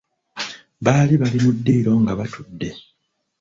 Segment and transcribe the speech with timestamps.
[0.83, 2.69] Baali bali mu ddiiro nga batudde.